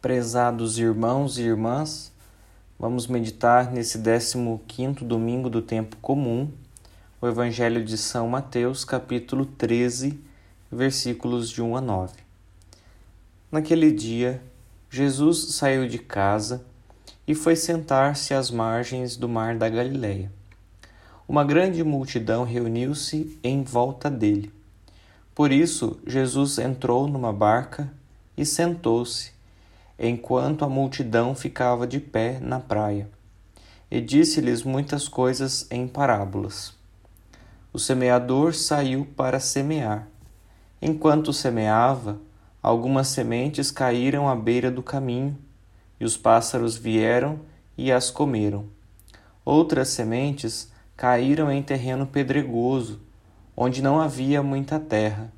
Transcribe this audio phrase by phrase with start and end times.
[0.00, 2.10] Prezados irmãos e irmãs,
[2.78, 6.50] vamos meditar nesse 15 domingo do tempo comum,
[7.20, 10.18] o Evangelho de São Mateus, capítulo 13,
[10.72, 12.14] versículos de 1 a 9.
[13.52, 14.42] Naquele dia,
[14.88, 16.64] Jesus saiu de casa
[17.28, 20.32] e foi sentar-se às margens do mar da Galileia.
[21.28, 24.50] Uma grande multidão reuniu-se em volta dele.
[25.34, 27.92] Por isso, Jesus entrou numa barca
[28.34, 29.38] e sentou-se
[30.02, 33.06] enquanto a multidão ficava de pé na praia.
[33.90, 36.74] E disse-lhes muitas coisas em parábolas.
[37.70, 40.08] O semeador saiu para semear.
[40.80, 42.18] Enquanto semeava,
[42.62, 45.36] algumas sementes caíram à beira do caminho,
[46.00, 47.40] e os pássaros vieram
[47.76, 48.64] e as comeram.
[49.44, 53.00] Outras sementes caíram em terreno pedregoso,
[53.54, 55.30] onde não havia muita terra.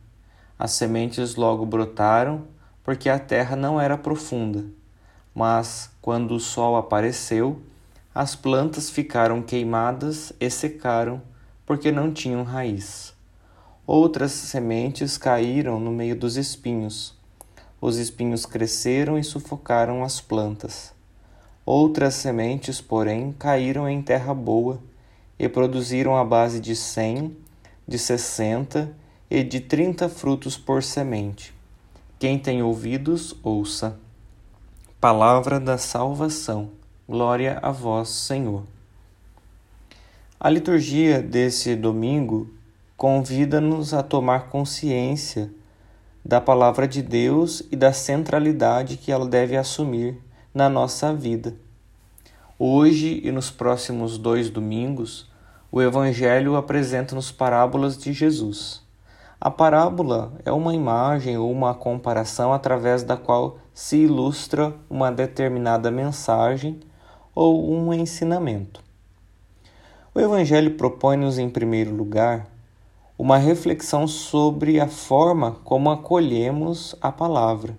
[0.57, 2.47] As sementes logo brotaram
[2.85, 4.65] porque a terra não era profunda.
[5.35, 7.61] Mas, quando o sol apareceu,
[8.15, 11.23] as plantas ficaram queimadas e secaram,
[11.65, 13.15] porque não tinham raiz.
[13.87, 17.15] Outras sementes caíram no meio dos espinhos.
[17.81, 20.93] Os espinhos cresceram e sufocaram as plantas.
[21.65, 24.79] Outras sementes, porém, caíram em terra boa
[25.39, 27.37] e produziram a base de cem,
[27.87, 28.95] de sessenta
[29.31, 31.55] e de trinta frutos por semente.
[32.23, 33.99] Quem tem ouvidos, ouça.
[35.01, 36.71] Palavra da salvação.
[37.09, 38.63] Glória a vós, Senhor.
[40.39, 42.49] A liturgia desse domingo
[42.97, 45.51] convida-nos a tomar consciência
[46.25, 50.17] da palavra de Deus e da centralidade que ela deve assumir
[50.55, 51.57] na nossa vida.
[52.57, 55.29] Hoje e nos próximos dois domingos,
[55.73, 58.82] o Evangelho apresenta-nos parábolas de Jesus.
[59.45, 65.91] A parábola é uma imagem ou uma comparação através da qual se ilustra uma determinada
[65.91, 66.79] mensagem
[67.35, 68.81] ou um ensinamento.
[70.15, 72.47] O Evangelho propõe-nos, em primeiro lugar,
[73.19, 77.77] uma reflexão sobre a forma como acolhemos a palavra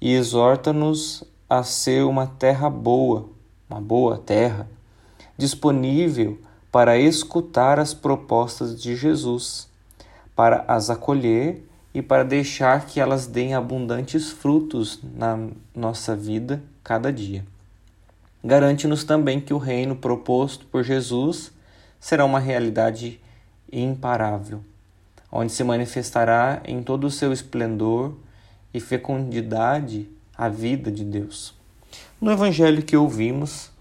[0.00, 3.28] e exorta-nos a ser uma terra boa,
[3.68, 4.70] uma boa terra,
[5.36, 6.38] disponível
[6.70, 9.67] para escutar as propostas de Jesus
[10.38, 15.36] para as acolher e para deixar que elas deem abundantes frutos na
[15.74, 17.44] nossa vida cada dia.
[18.44, 21.50] Garante-nos também que o reino proposto por Jesus
[21.98, 23.20] será uma realidade
[23.72, 24.62] imparável,
[25.32, 28.14] onde se manifestará em todo o seu esplendor
[28.72, 31.52] e fecundidade a vida de Deus.
[32.20, 33.72] No evangelho que ouvimos,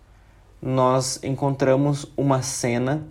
[0.60, 3.06] nós encontramos uma cena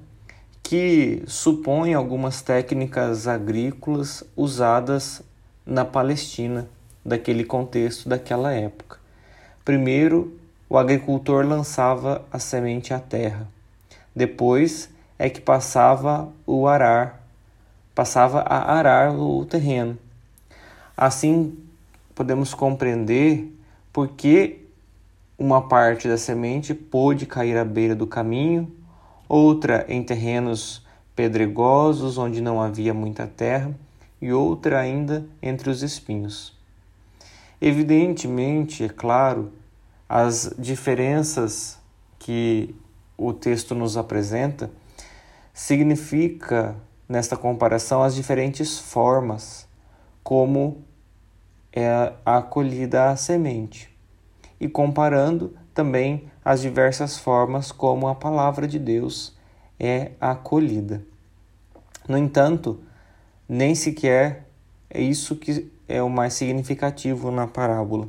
[0.67, 5.23] que supõe algumas técnicas agrícolas usadas
[5.65, 6.69] na Palestina,
[7.05, 8.99] daquele contexto daquela época.
[9.65, 10.37] Primeiro,
[10.69, 13.47] o agricultor lançava a semente à terra.
[14.15, 17.23] Depois é que passava o arar,
[17.95, 19.97] passava a arar o terreno.
[20.97, 21.57] Assim,
[22.13, 23.57] podemos compreender
[23.93, 24.67] por que
[25.39, 28.76] uma parte da semente pôde cair à beira do caminho
[29.29, 33.75] outra em terrenos pedregosos onde não havia muita terra,
[34.21, 36.57] e outra ainda entre os espinhos.
[37.61, 39.53] Evidentemente, é claro,
[40.09, 41.79] as diferenças
[42.19, 42.75] que
[43.17, 44.71] o texto nos apresenta
[45.53, 46.77] significa
[47.09, 49.67] nesta comparação as diferentes formas
[50.23, 50.85] como
[51.73, 53.95] é acolhida a semente
[54.61, 59.37] e comparando também as diversas formas como a palavra de Deus
[59.81, 61.03] é acolhida.
[62.09, 62.79] No entanto,
[63.49, 64.47] nem sequer
[64.89, 68.09] é isso que é o mais significativo na parábola.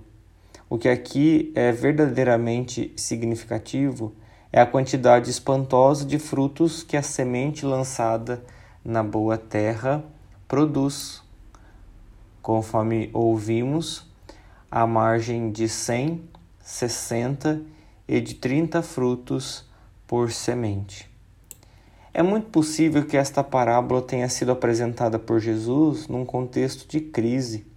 [0.70, 4.14] O que aqui é verdadeiramente significativo
[4.54, 8.44] é a quantidade espantosa de frutos que a semente lançada
[8.86, 10.04] na boa terra
[10.48, 11.24] produz.
[12.44, 14.08] Conforme ouvimos,
[14.70, 16.22] à margem de 100
[16.62, 17.60] sessenta
[18.08, 19.66] e de trinta frutos
[20.08, 21.10] por semente.
[22.14, 27.68] É muito possível que esta parábola tenha sido apresentada por Jesus num contexto de crise,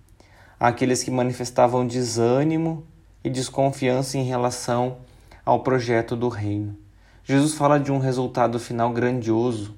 [0.59, 2.87] àqueles que manifestavam desânimo
[3.23, 4.99] e desconfiança em relação
[5.45, 6.77] ao projeto do reino.
[7.25, 9.75] Jesus fala de um resultado final grandioso.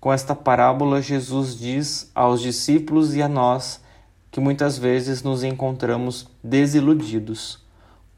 [0.00, 3.80] Com esta parábola, Jesus diz aos discípulos e a nós
[4.30, 7.66] que muitas vezes nos encontramos desiludidos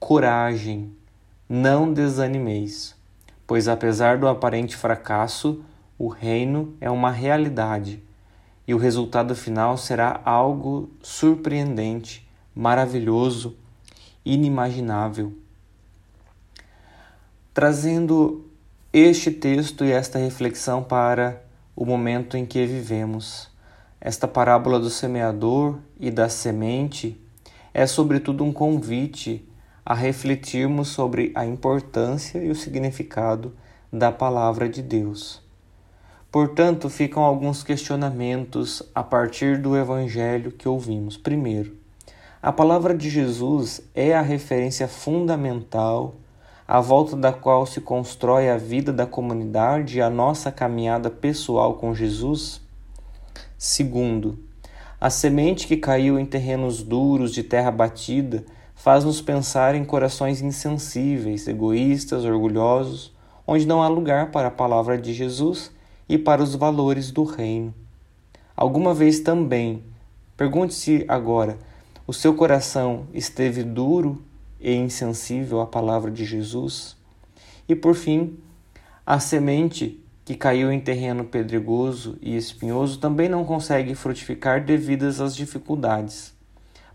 [0.01, 0.97] coragem,
[1.53, 2.95] não desanimeis,
[3.45, 5.65] pois apesar do aparente fracasso,
[5.99, 8.01] o reino é uma realidade
[8.69, 12.25] e o resultado final será algo surpreendente,
[12.55, 13.57] maravilhoso
[14.25, 15.33] inimaginável.
[17.53, 18.47] Trazendo
[18.93, 21.43] este texto e esta reflexão para
[21.75, 23.51] o momento em que vivemos.
[24.01, 27.21] Esta parábola do semeador e da semente
[27.75, 29.45] é, sobretudo, um convite
[29.91, 33.53] a refletirmos sobre a importância e o significado
[33.93, 35.43] da palavra de Deus.
[36.31, 41.17] Portanto, ficam alguns questionamentos a partir do evangelho que ouvimos.
[41.17, 41.77] Primeiro,
[42.41, 46.15] a palavra de Jesus é a referência fundamental
[46.69, 51.75] à volta da qual se constrói a vida da comunidade e a nossa caminhada pessoal
[51.75, 52.61] com Jesus?
[53.59, 54.39] Segundo,
[55.01, 58.45] a semente que caiu em terrenos duros de terra batida
[58.83, 63.13] faz-nos pensar em corações insensíveis, egoístas, orgulhosos,
[63.47, 65.71] onde não há lugar para a palavra de Jesus
[66.09, 67.75] e para os valores do reino.
[68.57, 69.85] Alguma vez também,
[70.35, 71.59] pergunte-se agora,
[72.07, 74.23] o seu coração esteve duro
[74.59, 76.97] e insensível à palavra de Jesus?
[77.69, 78.39] E por fim,
[79.05, 85.37] a semente que caiu em terreno pedregoso e espinhoso também não consegue frutificar devidas às
[85.37, 86.33] dificuldades.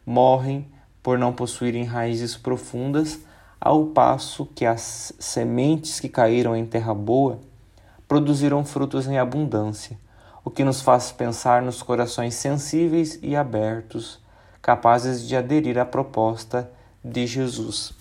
[0.04, 0.66] Morrem
[1.06, 3.20] por não possuírem raízes profundas,
[3.62, 7.38] ao passo que as sementes que caíram em terra boa
[8.08, 10.00] produziram frutos em abundância,
[10.44, 14.20] o que nos faz pensar nos corações sensíveis e abertos,
[14.64, 16.68] capazes de aderir à proposta
[17.04, 17.94] de Jesus.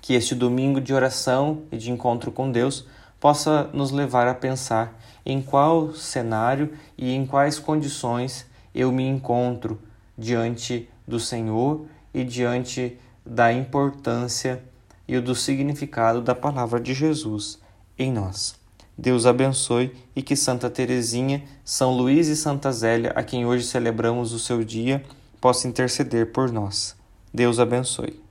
[0.00, 2.86] Que este domingo de oração e de encontro com Deus
[3.20, 9.78] possa nos levar a pensar em qual cenário e em quais condições eu me encontro
[10.16, 14.62] diante do Senhor e diante da importância
[15.06, 17.58] e do significado da palavra de Jesus
[17.98, 18.54] em nós.
[18.96, 24.32] Deus abençoe e que Santa Teresinha, São Luís e Santa Zélia, a quem hoje celebramos
[24.32, 25.02] o seu dia,
[25.40, 26.94] possa interceder por nós.
[27.32, 28.29] Deus abençoe.